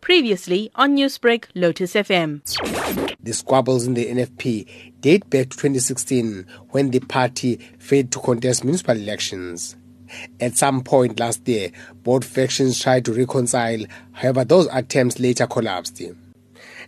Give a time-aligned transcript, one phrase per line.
[0.00, 2.42] Previously on Newsbreak, Lotus FM.
[3.20, 8.64] The squabbles in the NFP date back to 2016 when the party failed to contest
[8.64, 9.76] municipal elections.
[10.40, 11.72] At some point last year,
[12.04, 16.00] both factions tried to reconcile, however, those attempts later collapsed.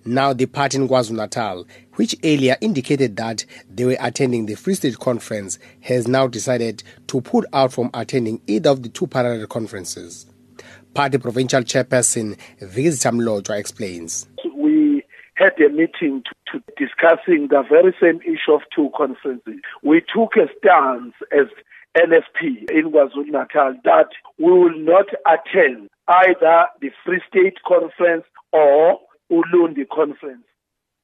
[0.04, 4.74] Now, the party in KwaZulu Natal, which earlier indicated that they were attending the Free
[4.74, 9.48] State Conference, has now decided to pull out from attending either of the two parallel
[9.48, 10.26] conferences.
[10.94, 14.28] Party Provincial Chairperson Vikizita Mlotshwa explains.
[14.54, 19.60] We had a meeting to, to discussing the very same issue of two conferences.
[19.82, 21.46] We took a stance as
[21.96, 28.98] NFP in KwaZulu Natal that we will not attend either the Free State Conference or
[29.30, 30.44] Ulundi Conference.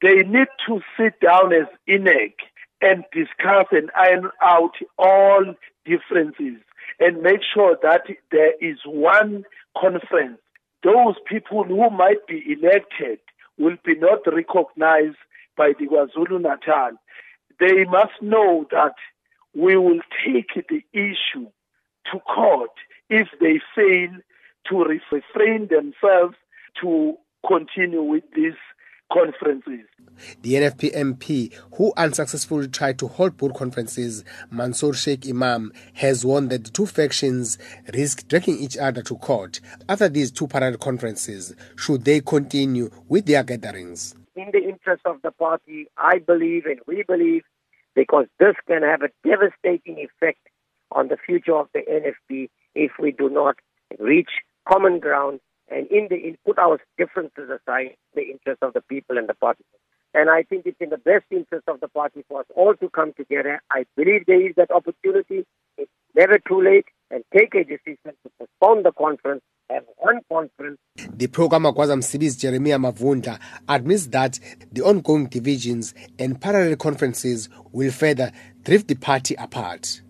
[0.02, 2.34] They need to sit down as INEC
[2.80, 5.54] and discuss and iron out all
[5.86, 6.60] differences
[7.00, 9.44] and make sure that there is one
[9.78, 10.38] conference.
[10.82, 13.18] Those people who might be elected
[13.58, 15.16] will be not recognized
[15.56, 16.92] by the KwaZulu Natal.
[17.60, 18.94] They must know that
[19.54, 21.48] we will take the issue
[22.12, 22.70] to court
[23.08, 24.10] if they fail
[24.68, 26.36] to refrain themselves
[26.80, 28.54] to continue with these
[29.14, 29.86] conferences.
[30.42, 36.50] The NFP MP, who unsuccessfully tried to hold both conferences, Munzoor Shaik Emam, has warned
[36.50, 37.58] that the two factions
[37.92, 43.26] risk dragging each other to court after these two parallel conferences, should they continue with
[43.26, 44.14] their gatherings.
[44.36, 47.42] In the interest of the party, I believe and we believe,
[47.94, 50.40] because this can have a devastating effect
[50.90, 53.56] on the future of the NFP if we do not
[53.98, 54.30] reach
[54.68, 55.40] common ground
[55.74, 59.34] and in the in, put our differences aside, the interest of the people and the
[59.34, 59.64] party.
[60.14, 62.88] And I think it's in the best interest of the party for us all to
[62.88, 63.60] come together.
[63.70, 65.44] I believe there is that opportunity.
[65.76, 70.78] It's never too late and take a decision to postpone the conference have one conference.
[70.96, 73.38] The pro-KaMagwaza-Msibi's Jeremiah Mavunda
[73.68, 74.38] admits that
[74.72, 78.32] the ongoing divisions and parallel conferences will further
[78.62, 80.02] drift the party apart.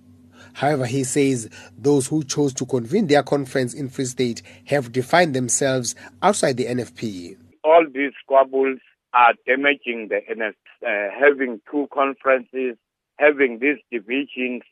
[0.55, 5.35] However, he says those who chose to convene their conference in Free State have defined
[5.35, 7.37] themselves outside the NFP.
[7.63, 8.79] All these squabbles
[9.13, 10.55] are damaging the NFP.
[10.87, 12.77] Uh, having two conferences,
[13.19, 14.63] having these divisions,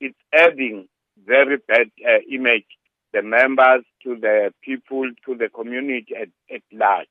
[0.00, 0.88] it's adding
[1.26, 2.64] very bad uh, image
[3.12, 7.06] the members to the people to the community at, at large.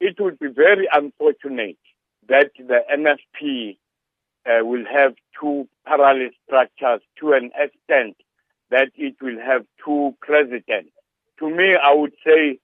[0.00, 1.78] It would be very unfortunate
[2.28, 3.78] that the NFP
[4.48, 8.16] uh, will have two parallel structures to an extent
[8.70, 10.90] that it will have two presidents.
[11.38, 12.58] To me, I would say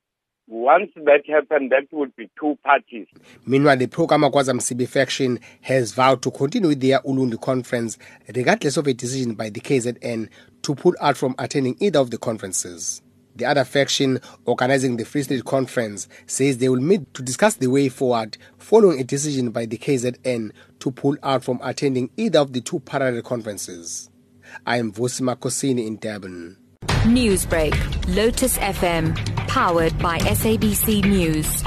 [0.46, 3.06] once that happened, that would be two parties.
[3.46, 7.96] Meanwhile, the pro-KaMagwaza-Msibi faction has vowed to continue with their Ulundi conference
[8.34, 10.28] regardless of a decision by the KZN
[10.62, 13.00] to pull out from attending either of the conferences.
[13.36, 17.66] The other faction organizing the Free State Conference says they will meet to discuss the
[17.66, 22.52] way forward following a decision by the KZN to pull out from attending either of
[22.52, 24.08] the two parallel conferences.
[24.66, 26.56] I am Vusi Makhosini in Durban.
[27.04, 27.74] Newsbreak,
[28.14, 29.16] Lotus FM,
[29.48, 31.62] powered by SABC News.